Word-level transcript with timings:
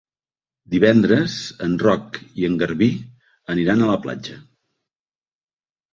Divendres 0.75 1.35
en 1.67 1.75
Roc 1.83 2.19
i 2.43 2.47
en 2.49 2.57
Garbí 2.63 2.89
aniran 3.57 3.85
a 3.85 3.91
la 3.91 4.03
platja. 4.07 4.43